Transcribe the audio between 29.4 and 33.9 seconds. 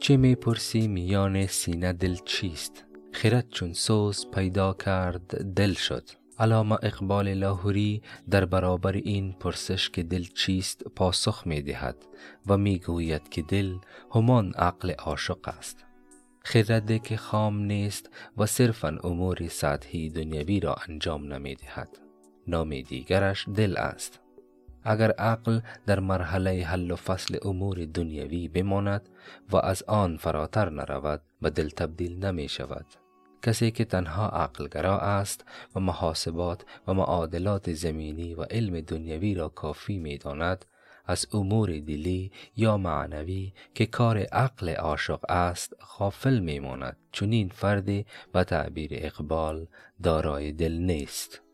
و از آن فراتر نرود و دل تبدیل نمی شود. کسی که